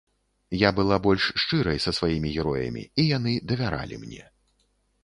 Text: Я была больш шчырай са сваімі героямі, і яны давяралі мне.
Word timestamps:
Я 0.59 0.69
была 0.79 0.97
больш 1.07 1.27
шчырай 1.43 1.79
са 1.85 1.91
сваімі 1.99 2.29
героямі, 2.39 2.83
і 3.05 3.07
яны 3.17 3.31
давяралі 3.53 3.95
мне. 4.07 4.23